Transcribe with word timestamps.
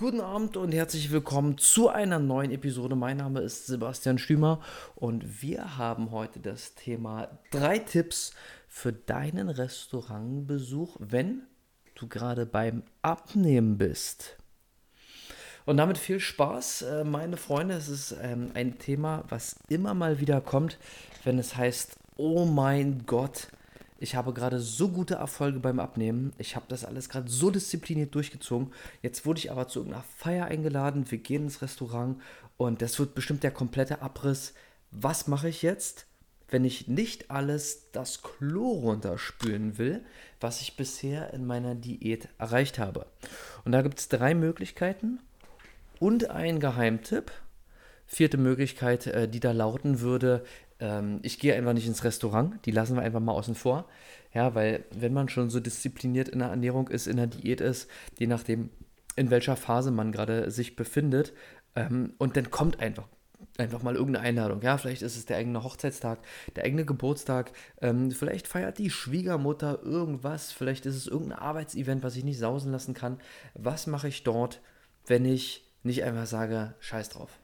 Guten 0.00 0.20
Abend 0.20 0.56
und 0.56 0.70
herzlich 0.70 1.10
willkommen 1.10 1.58
zu 1.58 1.88
einer 1.88 2.20
neuen 2.20 2.52
Episode. 2.52 2.94
Mein 2.94 3.16
Name 3.16 3.40
ist 3.40 3.66
Sebastian 3.66 4.18
Stümer 4.18 4.60
und 4.94 5.42
wir 5.42 5.76
haben 5.76 6.12
heute 6.12 6.38
das 6.38 6.76
Thema 6.76 7.36
drei 7.50 7.80
Tipps 7.80 8.32
für 8.68 8.92
deinen 8.92 9.48
Restaurantbesuch, 9.48 10.98
wenn 11.00 11.42
du 11.96 12.06
gerade 12.06 12.46
beim 12.46 12.84
Abnehmen 13.02 13.76
bist. 13.76 14.36
Und 15.66 15.78
damit 15.78 15.98
viel 15.98 16.20
Spaß, 16.20 16.82
äh, 16.82 17.02
meine 17.02 17.36
Freunde. 17.36 17.74
Es 17.74 17.88
ist 17.88 18.14
ähm, 18.22 18.52
ein 18.54 18.78
Thema, 18.78 19.24
was 19.30 19.56
immer 19.68 19.94
mal 19.94 20.20
wieder 20.20 20.40
kommt, 20.40 20.78
wenn 21.24 21.40
es 21.40 21.56
heißt, 21.56 21.96
oh 22.16 22.44
mein 22.44 23.04
Gott, 23.04 23.48
ich 24.00 24.14
habe 24.14 24.32
gerade 24.32 24.60
so 24.60 24.88
gute 24.88 25.16
Erfolge 25.16 25.58
beim 25.58 25.80
Abnehmen. 25.80 26.32
Ich 26.38 26.54
habe 26.54 26.66
das 26.68 26.84
alles 26.84 27.08
gerade 27.08 27.28
so 27.28 27.50
diszipliniert 27.50 28.14
durchgezogen. 28.14 28.72
Jetzt 29.02 29.26
wurde 29.26 29.40
ich 29.40 29.50
aber 29.50 29.66
zu 29.66 29.80
irgendeiner 29.80 30.04
Feier 30.16 30.46
eingeladen. 30.46 31.10
Wir 31.10 31.18
gehen 31.18 31.44
ins 31.44 31.62
Restaurant 31.62 32.20
und 32.56 32.80
das 32.80 32.98
wird 33.00 33.16
bestimmt 33.16 33.42
der 33.42 33.50
komplette 33.50 34.00
Abriss. 34.00 34.54
Was 34.92 35.26
mache 35.26 35.48
ich 35.48 35.62
jetzt, 35.62 36.06
wenn 36.48 36.64
ich 36.64 36.86
nicht 36.86 37.30
alles 37.30 37.90
das 37.90 38.22
Klo 38.22 38.70
runterspülen 38.70 39.78
will, 39.78 40.04
was 40.40 40.62
ich 40.62 40.76
bisher 40.76 41.34
in 41.34 41.44
meiner 41.44 41.74
Diät 41.74 42.28
erreicht 42.38 42.78
habe? 42.78 43.06
Und 43.64 43.72
da 43.72 43.82
gibt 43.82 43.98
es 43.98 44.08
drei 44.08 44.32
Möglichkeiten 44.34 45.18
und 45.98 46.30
einen 46.30 46.60
Geheimtipp. 46.60 47.32
Vierte 48.06 48.38
Möglichkeit, 48.38 49.06
äh, 49.06 49.28
die 49.28 49.40
da 49.40 49.52
lauten 49.52 50.00
würde, 50.00 50.42
ähm, 50.80 51.20
ich 51.22 51.38
gehe 51.38 51.54
einfach 51.54 51.72
nicht 51.72 51.86
ins 51.86 52.04
Restaurant, 52.04 52.64
die 52.66 52.70
lassen 52.70 52.96
wir 52.96 53.02
einfach 53.02 53.20
mal 53.20 53.32
außen 53.32 53.54
vor. 53.54 53.86
Ja, 54.34 54.54
weil 54.54 54.84
wenn 54.90 55.12
man 55.12 55.28
schon 55.28 55.50
so 55.50 55.60
diszipliniert 55.60 56.28
in 56.28 56.40
der 56.40 56.48
Ernährung 56.48 56.88
ist, 56.88 57.06
in 57.06 57.16
der 57.16 57.26
Diät 57.26 57.60
ist, 57.60 57.88
je 58.18 58.26
nachdem, 58.26 58.70
in 59.16 59.30
welcher 59.30 59.56
Phase 59.56 59.90
man 59.90 60.12
gerade 60.12 60.50
sich 60.50 60.76
befindet, 60.76 61.32
ähm, 61.74 62.14
und 62.18 62.36
dann 62.36 62.50
kommt 62.50 62.80
einfach 62.80 63.08
einfach 63.56 63.82
mal 63.82 63.96
irgendeine 63.96 64.26
Einladung. 64.26 64.62
Ja, 64.62 64.78
vielleicht 64.78 65.02
ist 65.02 65.16
es 65.16 65.26
der 65.26 65.36
eigene 65.36 65.62
Hochzeitstag, 65.64 66.20
der 66.56 66.64
eigene 66.64 66.84
Geburtstag, 66.84 67.52
ähm, 67.80 68.10
vielleicht 68.10 68.46
feiert 68.46 68.78
die 68.78 68.90
Schwiegermutter 68.90 69.82
irgendwas, 69.82 70.52
vielleicht 70.52 70.86
ist 70.86 70.96
es 70.96 71.06
irgendein 71.06 71.40
Arbeitsevent, 71.40 72.02
was 72.02 72.16
ich 72.16 72.24
nicht 72.24 72.38
sausen 72.38 72.72
lassen 72.72 72.94
kann. 72.94 73.18
Was 73.54 73.86
mache 73.86 74.08
ich 74.08 74.22
dort, 74.22 74.60
wenn 75.06 75.24
ich 75.24 75.64
nicht 75.82 76.04
einfach 76.04 76.26
sage, 76.26 76.74
scheiß 76.80 77.10
drauf? 77.10 77.38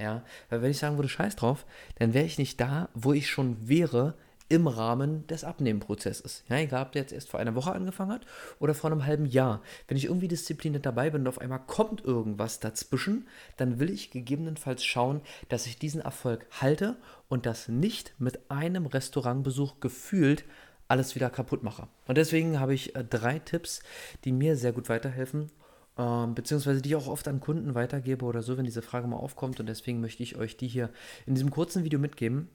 Ja, 0.00 0.22
weil 0.48 0.62
wenn 0.62 0.70
ich 0.70 0.78
sagen 0.78 0.96
würde, 0.96 1.10
scheiß 1.10 1.36
drauf, 1.36 1.66
dann 1.96 2.14
wäre 2.14 2.24
ich 2.24 2.38
nicht 2.38 2.60
da, 2.60 2.88
wo 2.94 3.12
ich 3.12 3.28
schon 3.28 3.68
wäre 3.68 4.14
im 4.48 4.66
Rahmen 4.66 5.26
des 5.28 5.44
Abnehmenprozesses. 5.44 6.42
Ja, 6.48 6.56
egal, 6.56 6.86
ob 6.86 6.92
der 6.92 7.02
jetzt 7.02 7.12
erst 7.12 7.28
vor 7.28 7.38
einer 7.38 7.54
Woche 7.54 7.72
angefangen 7.72 8.10
hat 8.10 8.26
oder 8.58 8.74
vor 8.74 8.90
einem 8.90 9.06
halben 9.06 9.26
Jahr. 9.26 9.62
Wenn 9.86 9.96
ich 9.96 10.06
irgendwie 10.06 10.26
diszipliniert 10.26 10.84
dabei 10.84 11.10
bin 11.10 11.20
und 11.20 11.28
auf 11.28 11.40
einmal 11.40 11.60
kommt 11.66 12.04
irgendwas 12.04 12.58
dazwischen, 12.58 13.28
dann 13.58 13.78
will 13.78 13.90
ich 13.90 14.10
gegebenenfalls 14.10 14.84
schauen, 14.84 15.20
dass 15.50 15.66
ich 15.66 15.78
diesen 15.78 16.00
Erfolg 16.00 16.46
halte 16.60 16.96
und 17.28 17.46
das 17.46 17.68
nicht 17.68 18.14
mit 18.18 18.50
einem 18.50 18.86
Restaurantbesuch 18.86 19.80
gefühlt 19.80 20.44
alles 20.88 21.14
wieder 21.14 21.30
kaputt 21.30 21.62
mache. 21.62 21.86
Und 22.08 22.18
deswegen 22.18 22.58
habe 22.58 22.74
ich 22.74 22.96
äh, 22.96 23.04
drei 23.04 23.38
Tipps, 23.38 23.80
die 24.24 24.32
mir 24.32 24.56
sehr 24.56 24.72
gut 24.72 24.88
weiterhelfen 24.88 25.52
ähm, 26.00 26.34
beziehungsweise 26.34 26.80
die 26.80 26.90
ich 26.90 26.96
auch 26.96 27.08
oft 27.08 27.28
an 27.28 27.40
Kunden 27.40 27.74
weitergebe 27.74 28.24
oder 28.24 28.42
so, 28.42 28.56
wenn 28.56 28.64
diese 28.64 28.80
Frage 28.80 29.06
mal 29.06 29.18
aufkommt. 29.18 29.60
Und 29.60 29.66
deswegen 29.66 30.00
möchte 30.00 30.22
ich 30.22 30.36
euch 30.36 30.56
die 30.56 30.68
hier 30.68 30.90
in 31.26 31.34
diesem 31.34 31.50
kurzen 31.50 31.84
Video 31.84 31.98
mitgeben. 31.98 32.48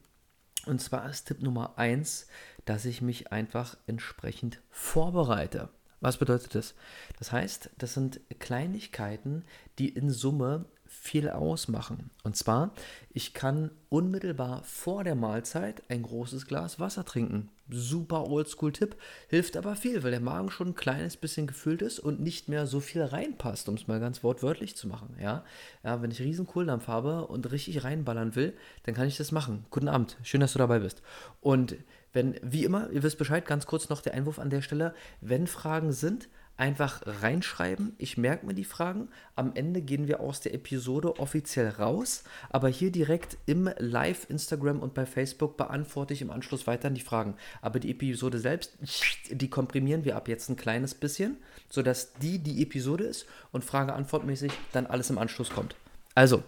Und 0.66 0.80
zwar 0.80 1.08
ist 1.08 1.26
Tipp 1.26 1.42
Nummer 1.42 1.78
1, 1.78 2.26
dass 2.64 2.84
ich 2.84 3.02
mich 3.02 3.30
einfach 3.30 3.76
entsprechend 3.86 4.60
vorbereite. 4.70 5.68
Was 6.00 6.16
bedeutet 6.16 6.56
das? 6.56 6.74
Das 7.18 7.30
heißt, 7.30 7.70
das 7.78 7.94
sind 7.94 8.20
Kleinigkeiten, 8.40 9.44
die 9.78 9.90
in 9.90 10.10
Summe 10.10 10.66
viel 11.00 11.28
ausmachen. 11.28 12.10
Und 12.24 12.36
zwar, 12.36 12.72
ich 13.10 13.34
kann 13.34 13.70
unmittelbar 13.88 14.62
vor 14.64 15.04
der 15.04 15.14
Mahlzeit 15.14 15.82
ein 15.88 16.02
großes 16.02 16.46
Glas 16.46 16.80
Wasser 16.80 17.04
trinken. 17.04 17.48
Super 17.68 18.28
Oldschool-Tipp, 18.28 18.96
hilft 19.28 19.56
aber 19.56 19.76
viel, 19.76 20.02
weil 20.02 20.10
der 20.10 20.20
Magen 20.20 20.50
schon 20.50 20.68
ein 20.68 20.74
kleines 20.74 21.16
bisschen 21.16 21.46
gefüllt 21.46 21.82
ist 21.82 21.98
und 21.98 22.20
nicht 22.20 22.48
mehr 22.48 22.66
so 22.66 22.80
viel 22.80 23.02
reinpasst, 23.02 23.68
um 23.68 23.74
es 23.74 23.88
mal 23.88 24.00
ganz 24.00 24.22
wortwörtlich 24.22 24.76
zu 24.76 24.88
machen. 24.88 25.16
Ja? 25.20 25.44
ja, 25.84 26.02
wenn 26.02 26.10
ich 26.10 26.20
riesen 26.20 26.46
Kohldampf 26.46 26.88
habe 26.88 27.26
und 27.26 27.50
richtig 27.50 27.84
reinballern 27.84 28.34
will, 28.34 28.54
dann 28.84 28.94
kann 28.94 29.08
ich 29.08 29.16
das 29.16 29.32
machen. 29.32 29.66
Guten 29.70 29.88
Abend, 29.88 30.16
schön, 30.22 30.40
dass 30.40 30.52
du 30.52 30.58
dabei 30.58 30.78
bist. 30.78 31.02
Und 31.40 31.76
wenn, 32.12 32.36
wie 32.42 32.64
immer, 32.64 32.90
ihr 32.90 33.02
wisst 33.02 33.18
Bescheid, 33.18 33.44
ganz 33.44 33.66
kurz 33.66 33.88
noch 33.88 34.00
der 34.00 34.14
Einwurf 34.14 34.38
an 34.38 34.50
der 34.50 34.62
Stelle, 34.62 34.94
wenn 35.20 35.46
Fragen 35.46 35.92
sind, 35.92 36.28
einfach 36.56 37.02
reinschreiben. 37.04 37.94
Ich 37.98 38.16
merke 38.16 38.46
mir 38.46 38.54
die 38.54 38.64
Fragen. 38.64 39.08
Am 39.34 39.52
Ende 39.54 39.82
gehen 39.82 40.08
wir 40.08 40.20
aus 40.20 40.40
der 40.40 40.54
Episode 40.54 41.18
offiziell 41.18 41.68
raus. 41.68 42.24
Aber 42.50 42.68
hier 42.68 42.90
direkt 42.90 43.36
im 43.46 43.70
Live, 43.78 44.28
Instagram 44.30 44.80
und 44.80 44.94
bei 44.94 45.06
Facebook 45.06 45.56
beantworte 45.56 46.14
ich 46.14 46.22
im 46.22 46.30
Anschluss 46.30 46.66
weiter 46.66 46.90
die 46.90 47.00
Fragen. 47.00 47.36
Aber 47.60 47.78
die 47.78 47.90
Episode 47.90 48.38
selbst, 48.38 48.78
die 49.30 49.50
komprimieren 49.50 50.04
wir 50.04 50.16
ab 50.16 50.28
jetzt 50.28 50.48
ein 50.48 50.56
kleines 50.56 50.94
bisschen, 50.94 51.36
sodass 51.68 52.14
die 52.14 52.38
die 52.38 52.62
Episode 52.62 53.04
ist 53.04 53.26
und 53.52 53.64
Frage-Antwort-mäßig 53.64 54.52
dann 54.72 54.86
alles 54.86 55.10
im 55.10 55.18
Anschluss 55.18 55.50
kommt. 55.50 55.76
Also, 56.14 56.42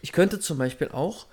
ich 0.00 0.12
könnte 0.12 0.40
zum 0.40 0.56
Beispiel 0.56 0.88
auch 0.88 1.26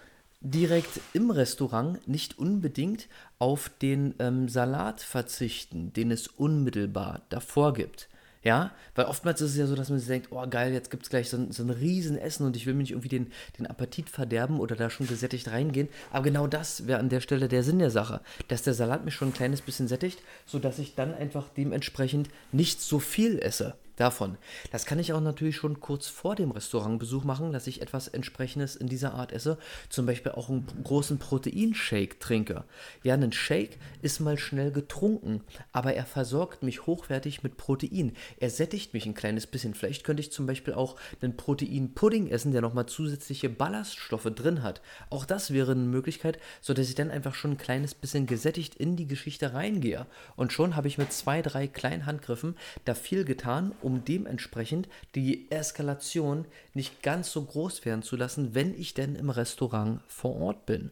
direkt 0.43 0.99
im 1.13 1.31
Restaurant 1.31 2.05
nicht 2.07 2.37
unbedingt 2.37 3.07
auf 3.39 3.71
den 3.81 4.13
ähm, 4.19 4.49
Salat 4.49 5.01
verzichten, 5.01 5.93
den 5.93 6.11
es 6.11 6.27
unmittelbar 6.27 7.21
davor 7.29 7.73
gibt. 7.73 8.09
Ja, 8.43 8.71
weil 8.95 9.05
oftmals 9.05 9.39
ist 9.39 9.51
es 9.51 9.57
ja 9.57 9.67
so, 9.67 9.75
dass 9.75 9.89
man 9.89 9.99
sich 9.99 10.07
denkt, 10.09 10.27
oh 10.31 10.45
geil, 10.49 10.73
jetzt 10.73 10.91
gibt 10.91 11.03
es 11.03 11.09
gleich 11.09 11.29
so 11.29 11.37
ein, 11.37 11.53
so 11.53 11.63
ein 11.63 11.69
Riesenessen 11.69 12.45
und 12.45 12.57
ich 12.57 12.65
will 12.65 12.73
mir 12.73 12.81
nicht 12.81 12.91
irgendwie 12.91 13.07
den, 13.07 13.31
den 13.57 13.67
Appetit 13.67 14.09
verderben 14.09 14.59
oder 14.59 14.75
da 14.75 14.89
schon 14.89 15.07
gesättigt 15.07 15.49
reingehen. 15.49 15.87
Aber 16.11 16.25
genau 16.25 16.47
das 16.47 16.85
wäre 16.85 16.99
an 16.99 17.07
der 17.07 17.21
Stelle 17.21 17.47
der 17.47 17.63
Sinn 17.63 17.79
der 17.79 17.89
Sache, 17.89 18.19
dass 18.49 18.63
der 18.63 18.73
Salat 18.73 19.05
mich 19.05 19.15
schon 19.15 19.29
ein 19.29 19.33
kleines 19.33 19.61
bisschen 19.61 19.87
sättigt, 19.87 20.19
sodass 20.45 20.77
ich 20.77 20.93
dann 20.93 21.13
einfach 21.13 21.47
dementsprechend 21.55 22.29
nicht 22.51 22.81
so 22.81 22.99
viel 22.99 23.39
esse 23.39 23.75
davon. 23.95 24.37
Das 24.71 24.85
kann 24.85 24.99
ich 24.99 25.13
auch 25.13 25.21
natürlich 25.21 25.55
schon 25.55 25.79
kurz 25.79 26.07
vor 26.07 26.35
dem 26.35 26.51
Restaurantbesuch 26.51 27.23
machen, 27.23 27.51
dass 27.51 27.67
ich 27.67 27.81
etwas 27.81 28.07
entsprechendes 28.07 28.75
in 28.75 28.87
dieser 28.87 29.13
Art 29.13 29.31
esse. 29.31 29.57
Zum 29.89 30.05
Beispiel 30.05 30.31
auch 30.31 30.49
einen 30.49 30.65
großen 30.83 31.19
Proteinshake 31.19 32.19
trinke. 32.19 32.63
Ja, 33.03 33.13
ein 33.13 33.31
Shake 33.31 33.77
ist 34.01 34.19
mal 34.19 34.37
schnell 34.37 34.71
getrunken, 34.71 35.41
aber 35.71 35.93
er 35.93 36.05
versorgt 36.05 36.63
mich 36.63 36.85
hochwertig 36.85 37.43
mit 37.43 37.57
Protein. 37.57 38.13
Er 38.39 38.49
sättigt 38.49 38.93
mich 38.93 39.05
ein 39.05 39.13
kleines 39.13 39.47
bisschen. 39.47 39.73
Vielleicht 39.73 40.03
könnte 40.03 40.21
ich 40.21 40.31
zum 40.31 40.45
Beispiel 40.45 40.73
auch 40.73 40.95
einen 41.21 41.37
Proteinpudding 41.37 42.27
essen, 42.27 42.51
der 42.51 42.61
nochmal 42.61 42.87
zusätzliche 42.87 43.49
Ballaststoffe 43.49 44.31
drin 44.35 44.63
hat. 44.63 44.81
Auch 45.09 45.25
das 45.25 45.51
wäre 45.51 45.73
eine 45.73 45.81
Möglichkeit, 45.81 46.39
sodass 46.61 46.89
ich 46.89 46.95
dann 46.95 47.11
einfach 47.11 47.35
schon 47.35 47.51
ein 47.51 47.57
kleines 47.57 47.93
bisschen 47.93 48.25
gesättigt 48.25 48.75
in 48.75 48.95
die 48.95 49.07
Geschichte 49.07 49.53
reingehe. 49.53 50.07
Und 50.35 50.51
schon 50.51 50.75
habe 50.75 50.87
ich 50.87 50.97
mit 50.97 51.13
zwei, 51.13 51.41
drei 51.41 51.67
kleinen 51.67 52.05
Handgriffen 52.05 52.55
da 52.85 52.93
viel 52.93 53.25
getan 53.25 53.73
um 53.83 54.05
dementsprechend 54.05 54.87
die 55.15 55.51
Eskalation 55.51 56.45
nicht 56.73 57.03
ganz 57.03 57.31
so 57.31 57.43
groß 57.43 57.85
werden 57.85 58.03
zu 58.03 58.15
lassen, 58.15 58.55
wenn 58.55 58.73
ich 58.79 58.93
denn 58.93 59.15
im 59.15 59.29
Restaurant 59.29 60.01
vor 60.07 60.35
Ort 60.35 60.65
bin. 60.65 60.91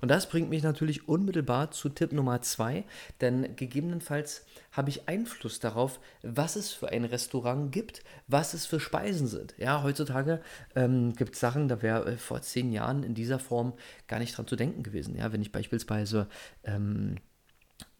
Und 0.00 0.10
das 0.10 0.28
bringt 0.28 0.50
mich 0.50 0.62
natürlich 0.62 1.08
unmittelbar 1.08 1.70
zu 1.70 1.88
Tipp 1.88 2.12
Nummer 2.12 2.42
zwei, 2.42 2.84
denn 3.20 3.56
gegebenenfalls 3.56 4.44
habe 4.72 4.90
ich 4.90 5.08
Einfluss 5.08 5.58
darauf, 5.60 6.00
was 6.22 6.56
es 6.56 6.72
für 6.72 6.88
ein 6.88 7.04
Restaurant 7.04 7.72
gibt, 7.72 8.02
was 8.28 8.54
es 8.54 8.66
für 8.66 8.80
Speisen 8.80 9.26
sind. 9.26 9.54
Ja, 9.58 9.82
heutzutage 9.82 10.40
ähm, 10.76 11.14
gibt 11.14 11.34
es 11.34 11.40
Sachen, 11.40 11.68
da 11.68 11.82
wäre 11.82 12.12
äh, 12.12 12.16
vor 12.16 12.42
zehn 12.42 12.72
Jahren 12.72 13.02
in 13.02 13.14
dieser 13.14 13.38
Form 13.38 13.72
gar 14.06 14.18
nicht 14.18 14.36
dran 14.36 14.46
zu 14.46 14.56
denken 14.56 14.82
gewesen. 14.82 15.16
Ja, 15.16 15.32
wenn 15.32 15.42
ich 15.42 15.52
beispielsweise 15.52 16.28
ähm, 16.64 17.16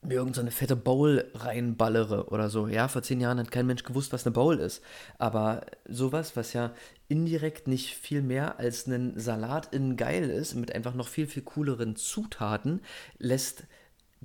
mir 0.03 0.15
irgendeine 0.15 0.50
so 0.50 0.56
fette 0.56 0.77
Bowl 0.77 1.31
reinballere 1.34 2.28
oder 2.28 2.49
so. 2.49 2.69
Ja, 2.69 2.88
vor 2.88 3.03
zehn 3.03 3.21
Jahren 3.21 3.38
hat 3.38 3.50
kein 3.50 3.66
Mensch 3.66 3.84
gewusst, 3.84 4.12
was 4.12 4.25
eine 4.25 4.33
Bowl 4.33 4.59
ist. 4.59 4.83
Aber 5.19 5.66
sowas, 5.87 6.37
was 6.37 6.53
ja 6.53 6.73
indirekt 7.08 7.69
nicht 7.69 7.97
viel 7.97 8.23
mehr 8.23 8.58
als 8.58 8.87
ein 8.87 9.19
Salat 9.19 9.75
in 9.75 9.97
geil 9.97 10.31
ist, 10.31 10.55
mit 10.55 10.75
einfach 10.75 10.94
noch 10.94 11.08
viel, 11.08 11.26
viel 11.26 11.43
cooleren 11.43 11.97
Zutaten, 11.97 12.81
lässt 13.19 13.64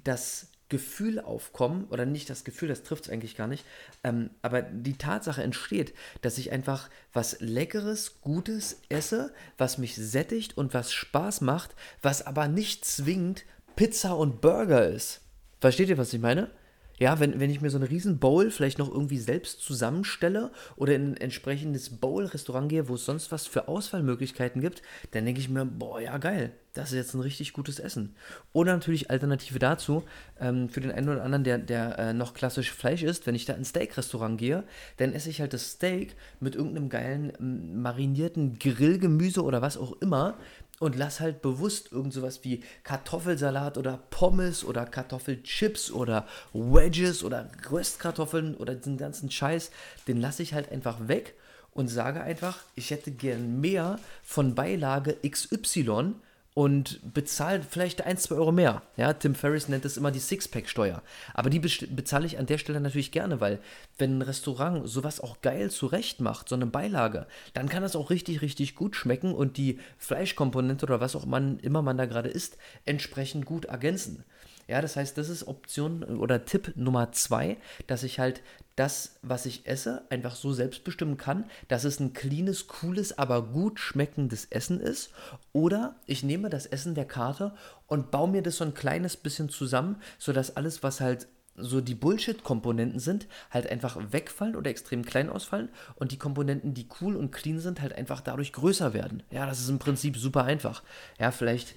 das 0.04 0.48
Gefühl 0.69 1.19
aufkommen, 1.19 1.86
oder 1.89 2.06
nicht 2.06 2.30
das 2.30 2.44
Gefühl, 2.44 2.69
das 2.69 2.83
trifft 2.83 3.06
es 3.06 3.10
eigentlich 3.12 3.36
gar 3.36 3.48
nicht, 3.48 3.63
ähm, 4.04 4.31
aber 4.42 4.63
die 4.63 4.98
Tatsache 4.98 5.44
entsteht, 5.44 5.94
dass 6.21 6.39
ich 6.39 6.51
einfach 6.51 6.89
was 7.13 7.39
Leckeres, 7.39 8.21
Gutes 8.21 8.81
esse, 8.89 9.31
was 9.60 9.78
mich 9.78 9.95
sättigt 9.95 10.57
und 10.57 10.74
was 10.74 10.92
Spaß 10.92 11.42
macht, 11.42 11.75
was 12.01 12.25
aber 12.25 12.48
nicht 12.48 12.83
zwingend 12.83 13.45
Pizza 13.75 14.18
und 14.18 14.42
Burger 14.42 14.88
ist. 14.88 15.21
Versteht 15.60 15.90
ihr, 15.90 15.98
was 15.98 16.13
ich 16.13 16.22
meine? 16.22 16.50
Ja, 16.98 17.19
wenn, 17.19 17.42
wenn 17.42 17.50
ich 17.50 17.60
mir 17.60 17.69
so 17.69 17.78
eine 17.78 17.90
riesen 17.90 18.19
Bowl 18.19 18.50
vielleicht 18.52 18.80
noch 18.80 18.90
irgendwie 18.90 19.18
selbst 19.18 19.60
zusammenstelle 19.60 20.52
oder 20.78 20.96
in 20.96 21.12
ein 21.12 21.18
entsprechendes 21.18 21.90
Bowl-Restaurant 21.90 22.69
gehe, 22.69 22.88
wo 22.88 22.96
es 22.96 23.04
sonst 23.04 23.34
was 23.34 23.48
für 23.48 23.68
Auswahlmöglichkeiten 23.68 24.62
gibt, 24.62 24.81
dann 25.12 25.25
denke 25.25 25.42
ich 25.42 25.50
mir, 25.50 25.66
boah, 25.66 26.00
ja 26.00 26.18
geil, 26.18 26.54
das 26.74 26.92
ist 26.92 26.96
jetzt 26.96 27.13
ein 27.13 27.22
richtig 27.22 27.52
gutes 27.52 27.80
Essen. 27.80 28.16
Oder 28.54 28.74
natürlich 28.74 29.10
Alternative 29.10 29.60
dazu, 29.60 30.04
ähm, 30.40 30.69
für 30.69 30.80
den 30.80 30.92
einen 30.92 31.10
oder 31.10 31.24
anderen, 31.24 31.44
der, 31.44 31.57
der 31.57 32.00
äh, 32.00 32.13
noch 32.13 32.34
klassisch 32.34 32.72
Fleisch 32.72 33.04
isst, 33.04 33.28
wenn 33.28 33.36
ich 33.36 33.46
da 33.46 33.54
ins 33.54 33.69
Steak-Restaurant 33.69 34.38
gehe, 34.38 34.63
dann 34.96 35.12
esse 35.12 35.30
ich 35.30 35.42
halt 35.42 35.52
das 35.52 35.72
Steak 35.72 36.16
mit 36.40 36.56
irgendeinem 36.56 36.88
geilen 36.88 37.81
marinierten 37.81 38.57
Grillgemüse 38.57 39.44
oder 39.44 39.62
was 39.62 39.78
auch 39.78 40.00
immer 40.02 40.38
und 40.80 40.95
lass 40.95 41.19
halt 41.19 41.42
bewusst 41.42 41.92
irgend 41.92 42.13
sowas 42.13 42.44
wie 42.44 42.63
Kartoffelsalat 42.83 43.77
oder 43.77 43.98
Pommes 44.10 44.63
oder 44.63 44.86
Kartoffelchips 44.86 45.92
oder 45.92 46.27
Wedges 46.54 47.24
oder 47.24 47.50
Röstkartoffeln 47.69 48.56
oder 48.56 48.75
diesen 48.75 48.98
ganzen 48.98 49.31
Scheiß, 49.31 49.72
den 50.07 50.19
lasse 50.19 50.44
ich 50.44 50.54
halt 50.54 50.72
einfach 50.72 51.07
weg 51.07 51.36
und 51.72 51.88
sage 51.88 52.22
einfach, 52.22 52.60
ich 52.75 52.92
hätte 52.92 53.12
gern 53.12 53.60
mehr 53.62 54.00
von 54.24 54.56
Beilage 54.56 55.18
XY 55.27 56.16
und 56.56 57.02
bezahlt 57.13 57.66
vielleicht 57.69 58.06
ein, 58.06 58.18
zwei 58.18 58.36
Euro 58.36 58.54
mehr. 58.54 58.81
Ja, 58.96 59.12
Tim 59.12 59.36
Ferriss 59.36 59.68
nennt 59.68 59.84
das 59.84 59.98
immer 59.98 60.10
die 60.10 60.19
Sixpack-Steuer. 60.19 61.04
Aber 61.34 61.50
die 61.50 61.60
bezahle 61.60 62.25
ich 62.25 62.40
an 62.40 62.46
der 62.46 62.57
Stelle 62.57 62.80
natürlich 62.80 63.12
gerne, 63.12 63.42
weil 63.42 63.60
wenn 63.98 64.18
ein 64.18 64.22
Restaurant 64.22 64.88
sowas 64.88 65.19
auch 65.19 65.42
geil 65.42 65.69
zurecht 65.69 66.22
macht, 66.22 66.48
so 66.48 66.56
eine 66.56 66.66
Beilage, 66.66 67.28
dann 67.54 67.68
kann 67.68 67.84
das 67.84 67.98
auch 67.98 68.10
richtig, 68.10 68.42
richtig 68.42 68.74
gut 68.75 68.96
schmecken 68.96 69.36
und 69.36 69.57
die 69.57 69.80
Fleischkomponente 69.98 70.86
oder 70.86 71.02
was 71.02 71.18
auch 71.18 71.25
man, 71.25 71.60
immer 71.60 71.81
man 71.81 71.98
da 71.98 72.06
gerade 72.06 72.30
isst, 72.30 72.57
entsprechend 72.86 73.46
gut 73.46 73.66
ergänzen. 73.66 74.24
Ja, 74.67 74.81
das 74.81 74.95
heißt, 74.95 75.17
das 75.17 75.29
ist 75.29 75.47
Option 75.47 76.03
oder 76.03 76.45
Tipp 76.45 76.73
Nummer 76.75 77.12
zwei, 77.12 77.57
dass 77.88 78.03
ich 78.03 78.19
halt 78.19 78.41
das, 78.75 79.15
was 79.21 79.45
ich 79.45 79.67
esse, 79.67 80.03
einfach 80.09 80.35
so 80.35 80.51
selbst 80.51 80.83
bestimmen 80.83 81.17
kann, 81.17 81.45
dass 81.67 81.85
es 81.85 82.00
ein 82.00 82.13
cleanes, 82.13 82.67
cooles, 82.67 83.17
aber 83.17 83.44
gut 83.44 83.79
schmeckendes 83.79 84.45
Essen 84.45 84.79
ist. 84.81 85.12
Oder 85.53 85.95
ich 86.07 86.23
nehme 86.23 86.50
das 86.50 86.65
Essen 86.65 86.95
der 86.95 87.06
Karte 87.06 87.53
und 87.88 88.12
baue 88.12 88.29
mir 88.29 88.41
das 88.41 88.57
so 88.57 88.65
ein 88.65 88.73
kleines 88.73 89.15
bisschen 89.15 89.50
zusammen, 89.50 90.01
sodass 90.17 90.57
alles, 90.57 90.83
was 90.83 91.00
halt 91.00 91.27
so 91.57 91.79
die 91.79 91.95
Bullshit-Komponenten 91.95 93.00
sind, 93.00 93.27
halt 93.50 93.69
einfach 93.69 93.97
wegfallen 94.11 94.57
oder 94.57 94.69
extrem 94.69 95.06
klein 95.06 95.29
ausfallen 95.29 95.69
und 95.95 96.11
die 96.11 96.18
Komponenten, 96.18 96.73
die 96.73 96.88
cool 97.00 97.15
und 97.15 97.31
clean 97.31 97.59
sind, 97.59 97.81
halt 97.81 97.94
einfach 97.94 98.21
dadurch 98.21 98.51
größer 98.51 98.94
werden. 98.94 99.23
Ja, 99.31 99.45
das 99.45 99.61
ist 99.61 99.69
im 99.69 99.79
Prinzip 99.79 100.18
super 100.18 100.44
einfach. 100.44 100.83
Ja, 101.18 101.31
vielleicht 101.31 101.75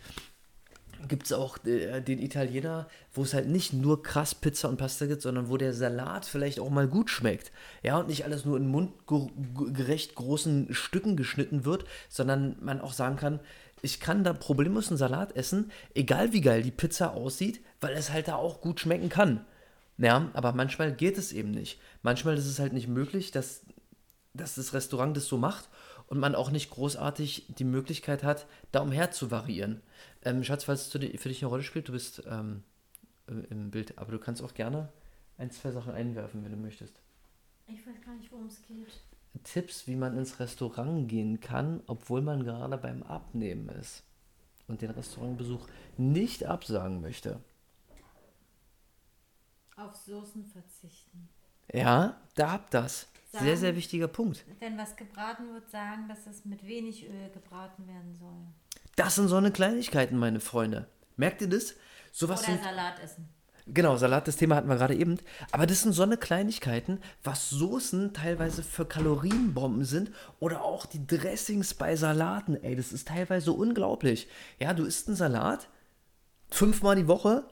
gibt 1.06 1.26
es 1.26 1.32
auch 1.32 1.64
äh, 1.64 2.00
den 2.00 2.20
Italiener, 2.20 2.88
wo 3.12 3.22
es 3.22 3.34
halt 3.34 3.48
nicht 3.48 3.72
nur 3.72 4.02
krass 4.02 4.34
Pizza 4.34 4.68
und 4.68 4.78
Pasta 4.78 5.06
gibt, 5.06 5.22
sondern 5.22 5.48
wo 5.48 5.56
der 5.56 5.72
Salat 5.72 6.24
vielleicht 6.26 6.60
auch 6.60 6.70
mal 6.70 6.88
gut 6.88 7.10
schmeckt. 7.10 7.52
Ja, 7.82 7.98
und 7.98 8.08
nicht 8.08 8.24
alles 8.24 8.44
nur 8.44 8.56
in 8.56 8.66
mundgerecht 8.66 10.14
großen 10.14 10.74
Stücken 10.74 11.16
geschnitten 11.16 11.64
wird, 11.64 11.84
sondern 12.08 12.56
man 12.60 12.80
auch 12.80 12.92
sagen 12.92 13.16
kann, 13.16 13.40
ich 13.82 14.00
kann 14.00 14.24
da 14.24 14.32
problemlos 14.32 14.88
einen 14.88 14.98
Salat 14.98 15.36
essen, 15.36 15.70
egal 15.94 16.32
wie 16.32 16.40
geil 16.40 16.62
die 16.62 16.72
Pizza 16.72 17.14
aussieht, 17.14 17.60
weil 17.80 17.94
es 17.94 18.10
halt 18.12 18.28
da 18.28 18.34
auch 18.34 18.60
gut 18.60 18.80
schmecken 18.80 19.08
kann. 19.08 19.44
Ja, 19.98 20.30
aber 20.32 20.52
manchmal 20.52 20.92
geht 20.92 21.18
es 21.18 21.32
eben 21.32 21.50
nicht. 21.50 21.80
Manchmal 22.02 22.36
ist 22.36 22.46
es 22.46 22.58
halt 22.58 22.72
nicht 22.72 22.88
möglich, 22.88 23.30
dass, 23.30 23.62
dass 24.34 24.56
das 24.56 24.72
Restaurant 24.72 25.16
das 25.16 25.26
so 25.26 25.38
macht 25.38 25.68
und 26.08 26.18
man 26.18 26.34
auch 26.34 26.50
nicht 26.50 26.70
großartig 26.70 27.46
die 27.58 27.64
Möglichkeit 27.64 28.22
hat, 28.22 28.46
da 28.72 28.80
umher 28.80 29.10
zu 29.10 29.30
variieren. 29.30 29.80
Ähm, 30.22 30.42
Schatz, 30.42 30.64
falls 30.64 30.86
es 30.86 30.92
für 30.92 30.98
dich 30.98 31.42
eine 31.42 31.50
Rolle 31.50 31.62
spielt, 31.62 31.88
du 31.88 31.92
bist 31.92 32.22
ähm, 32.28 32.64
im 33.26 33.70
Bild, 33.70 33.98
aber 33.98 34.12
du 34.12 34.18
kannst 34.18 34.42
auch 34.42 34.54
gerne 34.54 34.88
ein, 35.36 35.50
zwei 35.50 35.70
Sachen 35.70 35.92
einwerfen, 35.92 36.44
wenn 36.44 36.52
du 36.52 36.58
möchtest. 36.58 37.00
Ich 37.66 37.86
weiß 37.86 38.00
gar 38.04 38.14
nicht, 38.14 38.32
worum 38.32 38.46
es 38.46 38.62
geht. 38.62 38.88
Tipps, 39.44 39.86
wie 39.86 39.96
man 39.96 40.16
ins 40.16 40.40
Restaurant 40.40 41.08
gehen 41.08 41.40
kann, 41.40 41.82
obwohl 41.86 42.22
man 42.22 42.44
gerade 42.44 42.78
beim 42.78 43.02
Abnehmen 43.02 43.68
ist 43.68 44.02
und 44.66 44.82
den 44.82 44.90
Restaurantbesuch 44.90 45.66
nicht 45.96 46.44
absagen 46.44 47.00
möchte. 47.00 47.40
Auf 49.76 49.94
Soßen 49.94 50.44
verzichten. 50.46 51.28
Ja, 51.72 52.20
da 52.34 52.52
habt 52.52 52.74
das. 52.74 53.08
Sagen, 53.30 53.44
sehr, 53.44 53.56
sehr 53.56 53.76
wichtiger 53.76 54.08
Punkt. 54.08 54.44
Wenn 54.58 54.78
was 54.78 54.96
gebraten 54.96 55.52
wird, 55.52 55.70
sagen, 55.70 56.08
dass 56.08 56.26
es 56.26 56.44
mit 56.44 56.66
wenig 56.66 57.04
Öl 57.04 57.30
gebraten 57.32 57.86
werden 57.86 58.14
soll. 58.18 58.36
Das 58.96 59.16
sind 59.16 59.28
so 59.28 59.36
eine 59.36 59.52
Kleinigkeiten, 59.52 60.16
meine 60.16 60.40
Freunde. 60.40 60.88
Merkt 61.16 61.42
ihr 61.42 61.48
das? 61.48 61.74
Sowas 62.10 62.40
Oder 62.40 62.52
sind, 62.52 62.64
Salat 62.64 63.00
essen. 63.00 63.28
Genau, 63.66 63.96
Salat, 63.96 64.26
das 64.26 64.36
Thema 64.36 64.56
hatten 64.56 64.68
wir 64.68 64.76
gerade 64.76 64.94
eben. 64.94 65.18
Aber 65.50 65.66
das 65.66 65.82
sind 65.82 65.92
so 65.92 66.02
eine 66.02 66.16
Kleinigkeiten, 66.16 67.00
was 67.22 67.50
Soßen 67.50 68.14
teilweise 68.14 68.62
für 68.62 68.86
Kalorienbomben 68.86 69.84
sind 69.84 70.10
oder 70.40 70.64
auch 70.64 70.86
die 70.86 71.06
Dressings 71.06 71.74
bei 71.74 71.94
Salaten. 71.94 72.56
Ey, 72.62 72.76
das 72.76 72.92
ist 72.92 73.08
teilweise 73.08 73.52
unglaublich. 73.52 74.26
Ja, 74.58 74.72
du 74.72 74.84
isst 74.84 75.08
einen 75.08 75.16
Salat 75.16 75.68
fünfmal 76.50 76.96
die 76.96 77.08
Woche, 77.08 77.44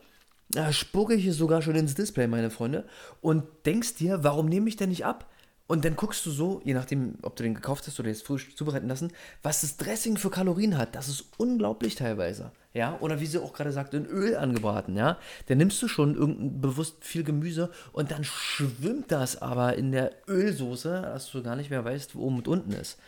da 0.49 0.73
spucke 0.73 1.15
ich 1.15 1.27
es 1.27 1.37
sogar 1.37 1.63
schon 1.63 1.75
ins 1.75 1.95
Display, 1.95 2.27
meine 2.27 2.51
Freunde, 2.51 2.85
und 3.21 3.45
denkst 3.65 3.95
dir, 3.95 4.23
warum 4.23 4.47
nehme 4.47 4.69
ich 4.69 4.77
denn 4.77 4.91
nicht 4.91 5.05
ab? 5.05 5.31
Und 5.69 5.85
dann 5.85 5.97
guckst 5.97 6.25
du 6.25 6.31
so, 6.31 6.61
je 6.65 6.75
nachdem, 6.75 7.17
ob 7.23 7.35
du 7.35 7.43
den 7.43 7.55
gekauft 7.55 7.87
hast 7.87 7.99
oder 7.99 8.09
jetzt 8.09 8.25
frisch 8.25 8.55
zubereiten 8.55 8.89
lassen, 8.89 9.13
was 9.43 9.63
das 9.63 9.77
Dressing 9.77 10.17
für 10.17 10.31
Kalorien 10.31 10.79
hat. 10.79 10.95
Das 10.95 11.09
ist 11.09 11.25
unglaublich 11.39 11.97
teilweise. 11.97 12.53
Ja, 12.73 12.97
oder 13.01 13.21
wie 13.21 13.27
sie 13.27 13.43
auch 13.43 13.53
gerade 13.53 13.73
sagt, 13.73 13.95
in 13.95 14.07
Öl 14.07 14.37
angebraten, 14.37 14.97
ja. 14.97 15.19
Dann 15.47 15.59
nimmst 15.59 15.83
du 15.83 15.89
schon 15.89 16.15
irgendein 16.15 16.61
bewusst 16.61 17.05
viel 17.05 17.25
Gemüse 17.25 17.73
und 17.93 18.13
dann 18.13 18.23
schwimmt 18.23 19.11
das 19.11 19.43
aber 19.43 19.77
in 19.77 19.91
der 19.91 20.13
Ölsoße, 20.29 21.03
dass 21.03 21.33
du 21.33 21.43
gar 21.43 21.57
nicht 21.57 21.71
mehr 21.71 21.85
weißt, 21.85 22.15
wo 22.15 22.21
oben 22.21 22.37
und 22.37 22.49
unten 22.49 22.73
ist. 22.73 22.99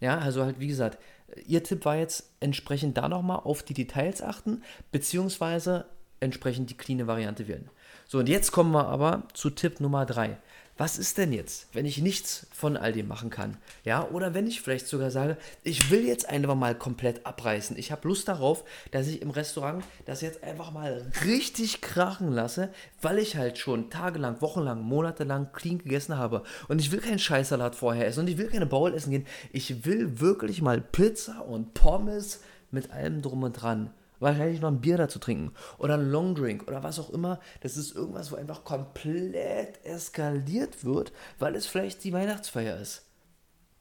Ja, 0.00 0.18
also 0.18 0.42
halt, 0.42 0.58
wie 0.58 0.68
gesagt, 0.68 0.98
ihr 1.46 1.62
Tipp 1.62 1.84
war 1.84 1.96
jetzt 1.96 2.30
entsprechend 2.40 2.96
da 2.96 3.08
nochmal 3.08 3.40
auf 3.44 3.62
die 3.62 3.74
Details 3.74 4.22
achten, 4.22 4.62
beziehungsweise 4.90 5.86
entsprechend 6.20 6.70
die 6.70 6.76
cleane 6.76 7.06
Variante 7.06 7.48
wählen. 7.48 7.68
So, 8.06 8.18
und 8.18 8.28
jetzt 8.28 8.52
kommen 8.52 8.72
wir 8.72 8.86
aber 8.86 9.24
zu 9.34 9.50
Tipp 9.50 9.80
Nummer 9.80 10.06
3 10.06 10.38
was 10.78 10.98
ist 10.98 11.16
denn 11.16 11.32
jetzt, 11.32 11.68
wenn 11.72 11.86
ich 11.86 12.02
nichts 12.02 12.46
von 12.52 12.76
all 12.76 12.92
dem 12.92 13.08
machen 13.08 13.30
kann? 13.30 13.56
Ja, 13.84 14.06
oder 14.10 14.34
wenn 14.34 14.46
ich 14.46 14.60
vielleicht 14.60 14.86
sogar 14.86 15.10
sage, 15.10 15.38
ich 15.62 15.90
will 15.90 16.06
jetzt 16.06 16.28
einfach 16.28 16.54
mal 16.54 16.74
komplett 16.74 17.24
abreißen. 17.24 17.78
Ich 17.78 17.92
habe 17.92 18.06
Lust 18.06 18.28
darauf, 18.28 18.62
dass 18.90 19.06
ich 19.06 19.22
im 19.22 19.30
Restaurant 19.30 19.82
das 20.04 20.20
jetzt 20.20 20.42
einfach 20.44 20.72
mal 20.72 21.10
richtig 21.24 21.80
krachen 21.80 22.30
lasse, 22.30 22.68
weil 23.00 23.18
ich 23.18 23.36
halt 23.36 23.56
schon 23.56 23.88
tagelang, 23.88 24.42
wochenlang, 24.42 24.82
monatelang 24.82 25.50
clean 25.52 25.78
gegessen 25.78 26.18
habe. 26.18 26.42
Und 26.68 26.80
ich 26.80 26.92
will 26.92 27.00
keinen 27.00 27.18
Scheißsalat 27.18 27.74
vorher 27.74 28.06
essen 28.06 28.20
und 28.20 28.28
ich 28.28 28.36
will 28.36 28.48
keine 28.48 28.66
Bowl 28.66 28.92
essen 28.92 29.12
gehen. 29.12 29.26
Ich 29.52 29.86
will 29.86 30.20
wirklich 30.20 30.60
mal 30.60 30.82
Pizza 30.82 31.40
und 31.40 31.72
Pommes 31.72 32.40
mit 32.70 32.90
allem 32.90 33.22
drum 33.22 33.44
und 33.44 33.54
dran 33.54 33.90
wahrscheinlich 34.20 34.60
noch 34.60 34.70
ein 34.70 34.80
Bier 34.80 34.96
dazu 34.96 35.18
trinken 35.18 35.52
oder 35.78 35.94
ein 35.94 36.10
Longdrink 36.10 36.66
oder 36.68 36.82
was 36.82 36.98
auch 36.98 37.10
immer. 37.10 37.40
Das 37.60 37.76
ist 37.76 37.94
irgendwas, 37.94 38.32
wo 38.32 38.36
einfach 38.36 38.64
komplett 38.64 39.84
eskaliert 39.84 40.84
wird, 40.84 41.12
weil 41.38 41.54
es 41.54 41.66
vielleicht 41.66 42.04
die 42.04 42.12
Weihnachtsfeier 42.12 42.76
ist. 42.78 43.06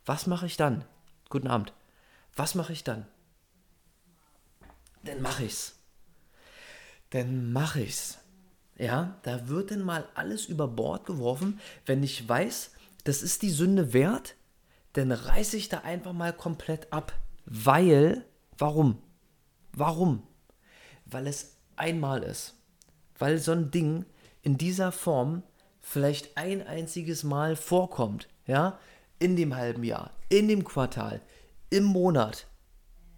Was 0.05 0.27
mache 0.27 0.45
ich 0.45 0.57
dann? 0.57 0.85
Guten 1.29 1.47
Abend. 1.47 1.73
Was 2.35 2.55
mache 2.55 2.73
ich 2.73 2.83
dann? 2.83 3.07
Dann 5.03 5.21
mache 5.21 5.45
ich's. 5.45 5.75
Dann 7.11 7.53
mache 7.53 7.81
ich's. 7.81 8.17
Ja, 8.77 9.17
da 9.23 9.47
wird 9.47 9.71
dann 9.71 9.81
mal 9.81 10.05
alles 10.15 10.45
über 10.45 10.67
Bord 10.67 11.05
geworfen, 11.05 11.59
wenn 11.85 12.03
ich 12.03 12.27
weiß, 12.27 12.71
das 13.05 13.21
ist 13.23 13.41
die 13.41 13.51
Sünde 13.51 13.93
wert, 13.93 14.35
dann 14.93 15.11
reiße 15.11 15.55
ich 15.55 15.69
da 15.69 15.79
einfach 15.79 16.13
mal 16.13 16.33
komplett 16.33 16.91
ab. 16.91 17.13
Weil, 17.45 18.25
warum? 18.57 19.01
Warum? 19.75 20.23
Weil 21.05 21.27
es 21.27 21.57
einmal 21.75 22.23
ist. 22.23 22.55
Weil 23.19 23.37
so 23.37 23.51
ein 23.51 23.71
Ding 23.71 24.05
in 24.41 24.57
dieser 24.57 24.91
Form 24.91 25.43
vielleicht 25.81 26.37
ein 26.37 26.65
einziges 26.65 27.23
Mal 27.23 27.55
vorkommt. 27.55 28.27
Ja? 28.47 28.79
In 29.19 29.35
dem 29.35 29.55
halben 29.55 29.83
Jahr, 29.83 30.11
in 30.29 30.47
dem 30.47 30.63
Quartal, 30.63 31.21
im 31.69 31.83
Monat. 31.83 32.47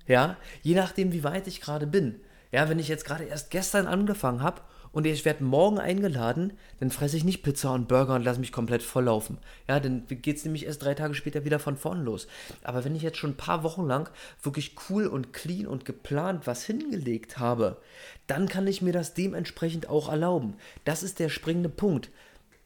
Ja? 0.05 0.37
Je 0.63 0.75
nachdem, 0.75 1.11
wie 1.11 1.23
weit 1.23 1.47
ich 1.47 1.61
gerade 1.61 1.87
bin. 1.87 2.19
Ja, 2.51 2.69
wenn 2.69 2.79
ich 2.79 2.87
jetzt 2.87 3.05
gerade 3.05 3.25
erst 3.25 3.51
gestern 3.51 3.87
angefangen 3.87 4.41
habe 4.41 4.61
und 4.97 5.05
ich 5.05 5.25
werde 5.25 5.43
morgen 5.43 5.77
eingeladen, 5.77 6.53
dann 6.79 6.89
fresse 6.89 7.17
ich 7.17 7.23
nicht 7.23 7.43
Pizza 7.43 7.71
und 7.71 7.87
Burger 7.87 8.15
und 8.15 8.23
lasse 8.23 8.39
mich 8.39 8.51
komplett 8.51 8.81
volllaufen. 8.81 9.37
Ja, 9.67 9.79
dann 9.79 10.07
geht 10.07 10.37
es 10.37 10.43
nämlich 10.43 10.65
erst 10.65 10.81
drei 10.81 10.95
Tage 10.95 11.13
später 11.13 11.45
wieder 11.45 11.59
von 11.59 11.77
vorn 11.77 12.03
los. 12.03 12.25
Aber 12.63 12.83
wenn 12.83 12.95
ich 12.95 13.03
jetzt 13.03 13.19
schon 13.19 13.33
ein 13.33 13.37
paar 13.37 13.61
Wochen 13.61 13.85
lang 13.85 14.09
wirklich 14.41 14.73
cool 14.89 15.05
und 15.05 15.33
clean 15.33 15.67
und 15.67 15.85
geplant 15.85 16.47
was 16.47 16.63
hingelegt 16.63 17.37
habe, 17.37 17.77
dann 18.25 18.47
kann 18.47 18.65
ich 18.65 18.81
mir 18.81 18.91
das 18.91 19.13
dementsprechend 19.13 19.87
auch 19.87 20.09
erlauben. 20.09 20.55
Das 20.83 21.03
ist 21.03 21.19
der 21.19 21.29
springende 21.29 21.69
Punkt. 21.69 22.09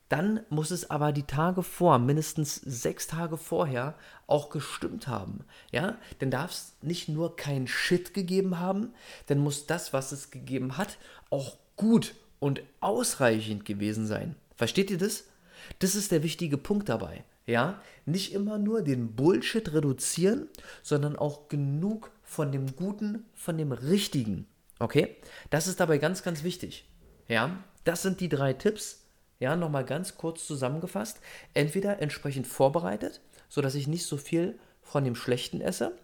Dann 0.08 0.40
muss 0.50 0.72
es 0.72 0.90
aber 0.90 1.12
die 1.12 1.24
Tage 1.24 1.64
vor, 1.64 2.00
mindestens 2.00 2.56
sechs 2.56 3.08
Tage 3.08 3.36
vorher, 3.36 3.96
auch 4.28 4.50
gestimmt 4.50 5.10
haben. 5.10 5.44
Ja, 5.74 5.98
dann 6.20 6.32
darf 6.32 6.52
es 6.52 6.78
nicht 6.82 7.10
nur 7.10 7.36
kein 7.36 7.68
Shit 7.68 8.14
gegeben 8.14 8.58
haben, 8.58 8.94
dann 9.28 9.40
muss 9.40 9.68
das, 9.68 9.92
was 9.92 10.14
es 10.14 10.32
gegeben 10.32 10.78
hat, 10.78 10.98
auch 11.30 11.58
gut 11.76 12.16
und 12.42 12.64
ausreichend 12.82 13.64
gewesen 13.64 14.08
sein. 14.08 14.36
Versteht 14.58 14.92
ihr 14.92 14.98
das? 14.98 15.26
Das 15.80 15.96
ist 15.96 16.12
der 16.12 16.24
wichtige 16.24 16.58
Punkt 16.58 16.90
dabei. 16.90 17.24
Ja, 17.46 17.82
nicht 18.06 18.34
immer 18.34 18.58
nur 18.58 18.82
den 18.82 19.16
Bullshit 19.16 19.72
reduzieren, 19.74 20.50
sondern 20.82 21.16
auch 21.16 21.48
genug 21.48 22.12
von 22.24 22.52
dem 22.52 22.76
Guten, 22.76 23.26
von 23.36 23.58
dem 23.58 23.72
Richtigen. 23.72 24.48
Okay? 24.80 25.16
Das 25.52 25.68
ist 25.68 25.80
dabei 25.80 26.00
ganz, 26.00 26.24
ganz 26.24 26.44
wichtig. 26.44 26.90
Ja, 27.28 27.64
das 27.84 28.02
sind 28.02 28.20
die 28.20 28.30
drei 28.30 28.54
Tipps. 28.54 29.06
Ja, 29.40 29.56
nochmal 29.56 29.86
ganz 29.86 30.18
kurz 30.18 30.46
zusammengefasst. 30.46 31.20
Entweder 31.54 32.02
entsprechend 32.02 32.48
vorbereitet, 32.48 33.22
sodass 33.50 33.76
ich 33.76 33.88
nicht 33.88 34.06
so 34.06 34.18
viel 34.18 34.58
von 34.82 35.04
dem 35.04 35.16
Schlechten 35.16 35.62
esse, 35.62 35.96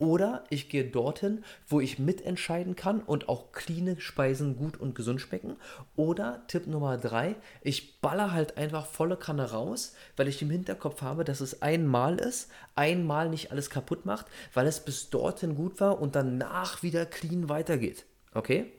oder 0.00 0.44
ich 0.48 0.68
gehe 0.68 0.84
dorthin, 0.84 1.44
wo 1.68 1.78
ich 1.78 1.98
mitentscheiden 1.98 2.74
kann 2.74 3.00
und 3.00 3.28
auch 3.28 3.52
cleane 3.52 4.00
Speisen 4.00 4.56
gut 4.56 4.78
und 4.78 4.94
gesund 4.94 5.20
schmecken. 5.20 5.56
Oder 5.94 6.42
Tipp 6.48 6.66
Nummer 6.66 6.96
drei, 6.96 7.36
ich 7.60 8.00
baller 8.00 8.32
halt 8.32 8.56
einfach 8.56 8.86
volle 8.86 9.16
Kanne 9.16 9.50
raus, 9.50 9.94
weil 10.16 10.26
ich 10.26 10.40
im 10.42 10.50
Hinterkopf 10.50 11.02
habe, 11.02 11.22
dass 11.22 11.40
es 11.40 11.62
einmal 11.62 12.18
ist, 12.18 12.50
einmal 12.74 13.28
nicht 13.28 13.52
alles 13.52 13.68
kaputt 13.70 14.06
macht, 14.06 14.26
weil 14.54 14.66
es 14.66 14.80
bis 14.80 15.10
dorthin 15.10 15.54
gut 15.54 15.80
war 15.80 16.00
und 16.00 16.16
danach 16.16 16.82
wieder 16.82 17.04
clean 17.04 17.50
weitergeht. 17.50 18.06
Okay? 18.32 18.72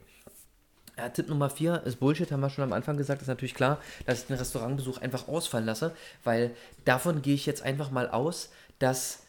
Ja, 0.98 1.08
Tipp 1.08 1.28
Nummer 1.28 1.48
4 1.48 1.84
ist 1.84 2.00
Bullshit, 2.00 2.30
haben 2.32 2.40
wir 2.40 2.50
schon 2.50 2.64
am 2.64 2.72
Anfang 2.72 2.96
gesagt. 2.96 3.22
Ist 3.22 3.28
natürlich 3.28 3.54
klar, 3.54 3.80
dass 4.06 4.22
ich 4.22 4.26
den 4.26 4.36
Restaurantbesuch 4.36 4.98
einfach 4.98 5.28
ausfallen 5.28 5.66
lasse, 5.66 5.94
weil 6.24 6.54
davon 6.84 7.22
gehe 7.22 7.34
ich 7.34 7.46
jetzt 7.46 7.62
einfach 7.62 7.90
mal 7.90 8.10
aus, 8.10 8.50
dass 8.78 9.22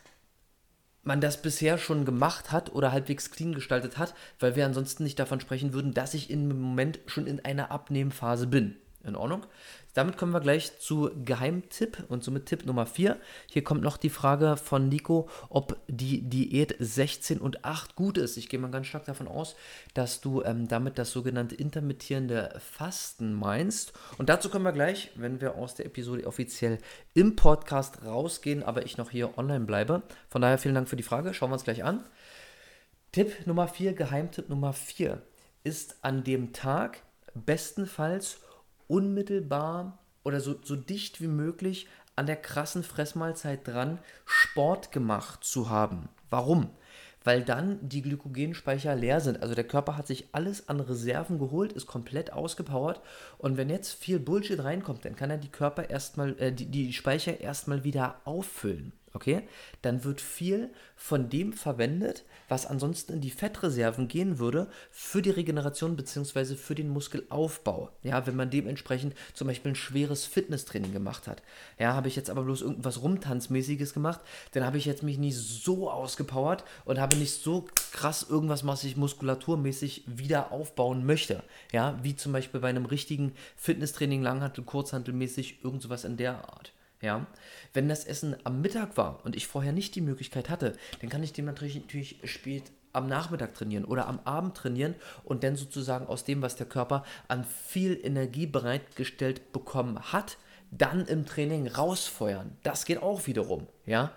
man 1.04 1.22
das 1.22 1.42
bisher 1.42 1.78
schon 1.78 2.06
gemacht 2.06 2.52
hat 2.52 2.74
oder 2.74 2.92
halbwegs 2.92 3.32
clean 3.32 3.54
gestaltet 3.54 3.98
hat, 3.98 4.14
weil 4.40 4.56
wir 4.56 4.66
ansonsten 4.66 5.04
nicht 5.04 5.20
davon 5.20 5.40
sprechen 5.40 5.74
würden, 5.74 5.94
dass 5.94 6.14
ich 6.14 6.30
im 6.30 6.48
Moment 6.48 7.00
schon 7.06 7.28
in 7.28 7.44
einer 7.44 7.72
Abnehmphase 7.72 8.48
bin. 8.48 8.78
In 9.06 9.16
Ordnung? 9.16 9.46
Damit 9.94 10.18
kommen 10.18 10.32
wir 10.32 10.40
gleich 10.40 10.80
zu 10.80 11.12
Geheimtipp 11.24 12.06
und 12.08 12.24
somit 12.24 12.48
Tipp 12.48 12.66
Nummer 12.66 12.86
4. 12.86 13.18
Hier 13.48 13.64
kommt 13.64 13.84
noch 13.84 13.98
die 13.98 14.10
Frage 14.10 14.58
von 14.58 14.90
Nico, 14.90 15.30
ob 15.50 15.78
die 15.88 16.22
Diät 16.22 16.76
16 16.80 17.40
und 17.40 17.64
8 17.66 17.96
gut 17.96 18.18
ist. 18.18 18.38
Ich 18.38 18.50
gehe 18.50 18.60
mal 18.60 18.72
ganz 18.72 18.88
stark 18.88 19.06
davon 19.06 19.28
aus, 19.28 19.56
dass 19.94 20.22
du 20.22 20.42
ähm, 20.44 20.68
damit 20.68 20.98
das 20.98 21.12
sogenannte 21.12 21.54
intermittierende 21.56 22.60
Fasten 22.60 23.34
meinst. 23.34 23.94
Und 24.18 24.30
dazu 24.30 24.50
kommen 24.50 24.66
wir 24.66 24.72
gleich, 24.72 25.12
wenn 25.16 25.42
wir 25.42 25.56
aus 25.56 25.76
der 25.76 25.86
Episode 25.86 26.26
offiziell 26.26 26.80
im 27.14 27.36
Podcast 27.36 28.04
rausgehen, 28.06 28.64
aber 28.64 28.86
ich 28.86 28.98
noch 28.98 29.12
hier 29.12 29.38
online 29.38 29.66
bleibe. 29.66 30.02
Von 30.30 30.42
daher 30.42 30.58
vielen 30.58 30.76
Dank 30.76 30.90
für 30.90 30.96
die 30.96 31.04
Frage. 31.04 31.34
Schauen 31.34 31.50
wir 31.50 31.56
uns 31.56 31.66
gleich 31.66 31.84
an. 31.84 32.04
Tipp 33.12 33.46
Nummer 33.46 33.68
4, 33.68 33.94
Geheimtipp 33.94 34.50
Nummer 34.50 34.74
4 34.74 35.22
ist 35.64 35.98
an 36.02 36.24
dem 36.24 36.52
Tag 36.52 37.04
bestenfalls 37.36 38.40
unmittelbar 38.88 40.00
oder 40.24 40.40
so, 40.40 40.56
so 40.64 40.76
dicht 40.76 41.22
wie 41.22 41.28
möglich 41.28 41.88
an 42.16 42.26
der 42.26 42.36
krassen 42.36 42.84
Fressmahlzeit 42.84 43.68
dran, 43.68 44.00
Sport 44.26 44.92
gemacht 44.92 45.44
zu 45.44 45.70
haben. 45.70 46.10
Warum? 46.30 46.70
Weil 47.24 47.44
dann 47.44 47.80
die 47.88 48.02
Glykogenspeicher 48.02 48.96
leer 48.96 49.22
sind. 49.22 49.42
Also 49.42 49.56
der 49.56 49.64
Körper 49.64 49.98
hat 49.98 50.08
sich 50.08 50.28
alles 50.34 50.68
an 50.68 50.80
Reserven 50.80 51.40
geholt, 51.40 51.72
ist 51.72 51.88
komplett 51.88 52.34
ausgepowert. 52.34 53.02
Und 53.38 53.58
wenn 53.58 53.70
jetzt 53.70 53.94
viel 53.94 54.20
Bullshit 54.20 54.62
reinkommt, 54.64 55.06
dann 55.06 55.16
kann 55.16 55.30
er 55.30 55.38
die 55.38 55.52
Körper 55.52 55.90
erstmal, 55.90 56.38
äh, 56.40 56.52
die, 56.52 56.66
die 56.66 56.92
Speicher 56.92 57.40
erstmal 57.40 57.84
wieder 57.84 58.20
auffüllen 58.26 58.92
okay, 59.14 59.44
dann 59.82 60.04
wird 60.04 60.22
viel 60.22 60.72
von 60.96 61.30
dem 61.30 61.54
verwendet, 61.54 62.24
was 62.50 62.66
ansonsten 62.66 63.14
in 63.14 63.22
die 63.22 63.30
Fettreserven 63.30 64.08
gehen 64.08 64.40
würde, 64.40 64.68
für 64.92 65.22
die 65.22 65.30
Regeneration 65.30 65.96
bzw. 65.96 66.56
für 66.56 66.76
den 66.76 66.90
Muskelaufbau. 66.90 67.92
Ja, 68.02 68.26
wenn 68.26 68.36
man 68.36 68.50
dementsprechend 68.50 69.16
zum 69.34 69.48
Beispiel 69.48 69.74
ein 69.74 69.76
schweres 69.76 70.26
Fitnesstraining 70.26 70.94
gemacht 70.94 71.28
hat. 71.28 71.44
Ja, 71.78 71.94
habe 71.94 72.08
ich 72.08 72.16
jetzt 72.16 72.30
aber 72.30 72.44
bloß 72.44 72.62
irgendwas 72.62 73.02
Rumtanzmäßiges 73.02 73.94
gemacht, 73.94 74.22
dann 74.52 74.66
habe 74.66 74.78
ich 74.78 74.86
jetzt 74.86 75.04
mich 75.04 75.18
nicht 75.18 75.38
so 75.38 75.90
ausgepowert 75.90 76.64
und 76.86 77.00
habe 77.00 77.16
nicht 77.18 77.42
so 77.42 77.66
krass 77.92 78.26
irgendwas, 78.28 78.66
was 78.66 78.84
ich 78.84 78.98
muskulaturmäßig 78.98 80.04
wieder 80.08 80.52
aufbauen 80.52 81.06
möchte. 81.06 81.44
Ja, 81.72 82.00
wie 82.02 82.16
zum 82.16 82.32
Beispiel 82.32 82.62
bei 82.62 82.70
einem 82.70 82.86
richtigen 82.86 83.34
Fitnesstraining, 83.58 84.24
Langhantel, 84.24 84.64
Kurzhantelmäßig, 84.64 85.64
irgend 85.64 85.84
sowas 85.84 86.04
in 86.04 86.18
der 86.18 86.50
Art. 86.50 86.74
Ja, 87.04 87.28
wenn 87.74 87.90
das 87.90 88.06
Essen 88.06 88.38
am 88.46 88.62
Mittag 88.62 88.96
war 88.96 89.20
und 89.26 89.36
ich 89.36 89.46
vorher 89.46 89.74
nicht 89.74 89.94
die 89.94 90.02
Möglichkeit 90.02 90.50
hatte, 90.50 90.72
dann 91.02 91.10
kann 91.10 91.22
ich 91.22 91.38
natürlich, 91.38 91.76
natürlich 91.76 92.18
spät 92.24 92.72
am 92.94 93.08
Nachmittag 93.08 93.54
trainieren 93.54 93.84
oder 93.84 94.08
am 94.08 94.22
Abend 94.24 94.56
trainieren 94.56 94.96
und 95.26 95.44
dann 95.44 95.58
sozusagen 95.58 96.08
aus 96.08 96.24
dem, 96.24 96.42
was 96.42 96.56
der 96.56 96.66
Körper 96.66 97.04
an 97.28 97.44
viel 97.44 98.00
Energie 98.02 98.48
bereitgestellt 98.48 99.52
bekommen 99.52 100.00
hat, 100.14 100.38
dann 100.72 101.06
im 101.06 101.26
Training 101.26 101.68
rausfeuern. 101.68 102.56
Das 102.64 102.86
geht 102.86 103.04
auch 103.04 103.28
wiederum, 103.28 103.68
ja. 103.86 104.14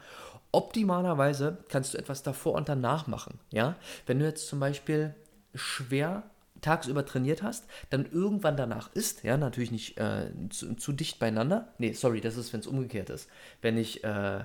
Optimalerweise 0.52 1.58
kannst 1.68 1.92
du 1.92 1.98
etwas 1.98 2.22
davor 2.22 2.54
und 2.54 2.68
danach 2.68 3.08
machen, 3.08 3.40
ja. 3.50 3.74
Wenn 4.06 4.20
du 4.20 4.26
jetzt 4.26 4.46
zum 4.46 4.60
Beispiel 4.60 5.12
schwer 5.56 6.22
tagsüber 6.60 7.04
trainiert 7.04 7.42
hast, 7.42 7.66
dann 7.90 8.06
irgendwann 8.10 8.56
danach 8.56 8.92
isst, 8.94 9.24
ja, 9.24 9.36
natürlich 9.36 9.70
nicht 9.70 9.98
äh, 9.98 10.30
zu, 10.50 10.74
zu, 10.74 10.92
dicht 10.92 11.18
beieinander. 11.18 11.72
Nee, 11.78 11.92
sorry, 11.92 12.20
das 12.20 12.36
ist, 12.36 12.52
wenn 12.52 12.60
es 12.60 12.66
umgekehrt 12.66 13.10
ist. 13.10 13.28
Wenn 13.62 13.76
ich 13.76 14.04
äh, 14.04 14.44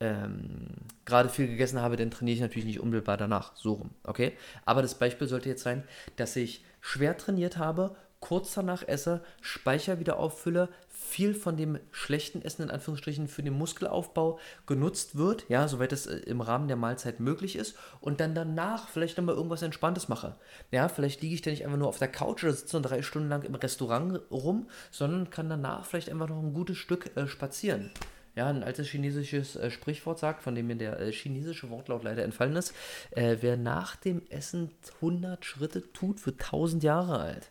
ähm, 0.00 0.68
gerade 1.04 1.28
viel 1.28 1.46
gegessen 1.46 1.80
habe, 1.80 1.96
dann 1.96 2.10
trainiere 2.10 2.34
ich 2.34 2.40
natürlich 2.40 2.66
nicht 2.66 2.80
unmittelbar 2.80 3.16
danach, 3.16 3.56
so 3.56 3.74
rum, 3.74 3.90
okay? 4.04 4.32
Aber 4.64 4.82
das 4.82 4.98
Beispiel 4.98 5.28
sollte 5.28 5.48
jetzt 5.48 5.62
sein, 5.62 5.84
dass 6.16 6.34
ich 6.36 6.64
schwer 6.80 7.16
trainiert 7.16 7.56
habe, 7.56 7.94
kurz 8.22 8.54
danach 8.54 8.86
esse, 8.86 9.20
Speicher 9.42 9.98
wieder 9.98 10.18
auffülle, 10.18 10.68
viel 10.88 11.34
von 11.34 11.56
dem 11.56 11.78
schlechten 11.90 12.40
Essen 12.40 12.62
in 12.62 12.70
Anführungsstrichen 12.70 13.26
für 13.28 13.42
den 13.42 13.52
Muskelaufbau 13.52 14.38
genutzt 14.64 15.16
wird, 15.16 15.44
ja, 15.50 15.68
soweit 15.68 15.92
es 15.92 16.06
äh, 16.06 16.18
im 16.18 16.40
Rahmen 16.40 16.68
der 16.68 16.76
Mahlzeit 16.76 17.20
möglich 17.20 17.56
ist 17.56 17.76
und 18.00 18.20
dann 18.20 18.34
danach 18.34 18.88
vielleicht 18.88 19.18
nochmal 19.18 19.34
irgendwas 19.34 19.62
Entspanntes 19.62 20.08
mache. 20.08 20.36
Ja, 20.70 20.88
vielleicht 20.88 21.20
liege 21.20 21.34
ich 21.34 21.42
dann 21.42 21.52
nicht 21.52 21.66
einfach 21.66 21.76
nur 21.76 21.88
auf 21.88 21.98
der 21.98 22.08
Couch 22.08 22.44
oder 22.44 22.52
sitze 22.54 22.80
drei 22.80 23.02
Stunden 23.02 23.28
lang 23.28 23.42
im 23.42 23.56
Restaurant 23.56 24.20
rum, 24.30 24.68
sondern 24.92 25.28
kann 25.28 25.50
danach 25.50 25.84
vielleicht 25.84 26.08
einfach 26.08 26.28
noch 26.28 26.42
ein 26.42 26.54
gutes 26.54 26.78
Stück 26.78 27.14
äh, 27.16 27.26
spazieren. 27.26 27.90
Ja, 28.36 28.46
ein 28.46 28.62
altes 28.62 28.86
chinesisches 28.86 29.56
äh, 29.56 29.70
Sprichwort 29.70 30.20
sagt, 30.20 30.42
von 30.42 30.54
dem 30.54 30.68
mir 30.68 30.76
der 30.76 31.00
äh, 31.00 31.12
chinesische 31.12 31.70
Wortlaut 31.70 32.04
leider 32.04 32.22
entfallen 32.22 32.54
ist, 32.54 32.72
äh, 33.10 33.38
wer 33.40 33.56
nach 33.56 33.96
dem 33.96 34.22
Essen 34.30 34.70
100 35.02 35.44
Schritte 35.44 35.92
tut, 35.92 36.24
wird 36.24 36.40
1000 36.40 36.84
Jahre 36.84 37.18
alt 37.18 37.50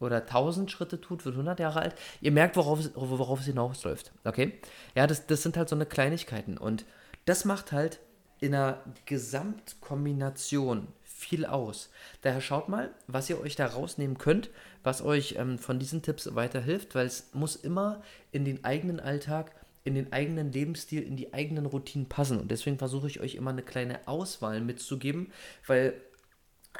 oder 0.00 0.22
1000 0.22 0.70
Schritte 0.70 1.00
tut, 1.00 1.24
wird 1.24 1.34
100 1.34 1.60
Jahre 1.60 1.80
alt. 1.80 1.94
Ihr 2.20 2.32
merkt, 2.32 2.56
worauf 2.56 2.80
es, 2.80 2.90
worauf 2.94 3.40
es 3.40 3.46
hinausläuft. 3.46 4.12
Okay? 4.24 4.54
Ja, 4.94 5.06
das, 5.06 5.26
das 5.26 5.42
sind 5.42 5.56
halt 5.56 5.68
so 5.68 5.76
eine 5.76 5.86
Kleinigkeiten. 5.86 6.58
Und 6.58 6.84
das 7.26 7.44
macht 7.44 7.72
halt 7.72 8.00
in 8.40 8.54
einer 8.54 8.82
Gesamtkombination 9.04 10.88
viel 11.02 11.44
aus. 11.44 11.90
Daher 12.22 12.40
schaut 12.40 12.68
mal, 12.68 12.90
was 13.06 13.28
ihr 13.28 13.38
euch 13.40 13.54
da 13.54 13.66
rausnehmen 13.66 14.16
könnt, 14.16 14.50
was 14.82 15.02
euch 15.02 15.34
ähm, 15.38 15.58
von 15.58 15.78
diesen 15.78 16.02
Tipps 16.02 16.34
weiterhilft, 16.34 16.94
weil 16.94 17.06
es 17.06 17.34
muss 17.34 17.56
immer 17.56 18.02
in 18.32 18.46
den 18.46 18.64
eigenen 18.64 19.00
Alltag, 19.00 19.52
in 19.84 19.94
den 19.94 20.12
eigenen 20.12 20.50
Lebensstil, 20.50 21.02
in 21.02 21.16
die 21.16 21.34
eigenen 21.34 21.66
Routinen 21.66 22.08
passen. 22.08 22.40
Und 22.40 22.50
deswegen 22.50 22.78
versuche 22.78 23.06
ich 23.06 23.20
euch 23.20 23.34
immer 23.34 23.50
eine 23.50 23.62
kleine 23.62 24.08
Auswahl 24.08 24.62
mitzugeben, 24.62 25.30
weil 25.66 25.94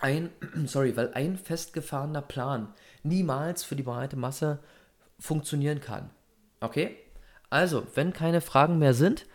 ein, 0.01 0.31
sorry, 0.67 0.97
weil 0.97 1.13
ein 1.13 1.37
festgefahrener 1.37 2.23
Plan 2.23 2.73
niemals 3.03 3.65
für 3.65 3.77
die 3.77 3.83
breite 3.83 4.17
Masse 4.17 4.61
funktionieren 5.19 5.81
kann. 5.81 6.11
Okay? 6.61 6.97
Also, 7.51 7.87
wenn 7.95 8.13
keine 8.13 8.41
Fragen 8.41 8.79
mehr 8.79 8.95
sind, 8.95 9.27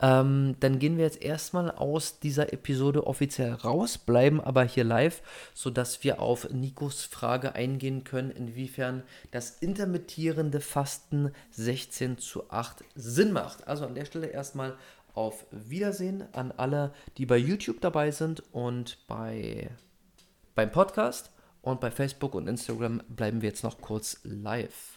ähm, 0.00 0.56
dann 0.60 0.78
gehen 0.78 0.96
wir 0.96 1.04
jetzt 1.04 1.22
erstmal 1.22 1.70
aus 1.70 2.18
dieser 2.18 2.52
Episode 2.52 3.06
offiziell 3.06 3.52
raus, 3.52 3.98
bleiben 3.98 4.40
aber 4.40 4.64
hier 4.64 4.84
live, 4.84 5.22
sodass 5.54 6.02
wir 6.02 6.20
auf 6.20 6.50
Nikos 6.50 7.04
Frage 7.04 7.54
eingehen 7.54 8.02
können, 8.02 8.30
inwiefern 8.30 9.04
das 9.30 9.50
intermittierende 9.50 10.60
Fasten 10.60 11.32
16 11.50 12.18
zu 12.18 12.50
8 12.50 12.84
Sinn 12.94 13.32
macht. 13.32 13.68
Also 13.68 13.86
an 13.86 13.94
der 13.94 14.04
Stelle 14.04 14.26
erstmal 14.26 14.76
auf 15.14 15.46
Wiedersehen 15.52 16.24
an 16.32 16.52
alle, 16.56 16.92
die 17.16 17.26
bei 17.26 17.36
YouTube 17.36 17.80
dabei 17.80 18.10
sind 18.10 18.42
und 18.52 18.98
bei, 19.06 19.70
beim 20.56 20.72
Podcast. 20.72 21.30
Und 21.64 21.80
bei 21.80 21.90
Facebook 21.90 22.34
und 22.34 22.46
Instagram 22.46 23.02
bleiben 23.08 23.40
wir 23.40 23.48
jetzt 23.48 23.64
noch 23.64 23.80
kurz 23.80 24.20
live. 24.22 24.93